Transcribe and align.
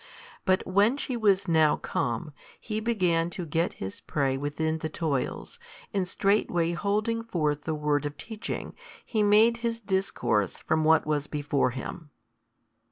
But 0.45 0.65
when 0.65 0.97
she 0.97 1.15
was 1.15 1.47
now 1.47 1.75
come, 1.75 2.33
He 2.59 2.79
began 2.79 3.29
to 3.37 3.45
get 3.45 3.73
His 3.73 3.99
prey 4.01 4.35
within 4.35 4.79
the 4.79 4.89
toils, 4.89 5.59
and 5.93 6.07
straightway 6.07 6.71
holding 6.71 7.23
forth 7.23 7.65
the 7.65 7.75
word 7.75 8.07
of 8.07 8.17
teaching, 8.17 8.73
made 9.13 9.57
His 9.57 9.79
discourse 9.79 10.57
from 10.57 10.83
what 10.83 11.05
was 11.05 11.27
before 11.27 11.69
Him. 11.69 12.09